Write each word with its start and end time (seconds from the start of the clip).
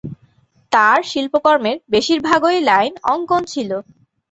তাঁর 0.71 0.99
শিল্পকর্মের 1.03 1.77
বেশিরভাগই 1.93 2.59
লাইন 2.69 2.93
অঙ্কন 3.11 3.41
ছিল। 3.53 3.71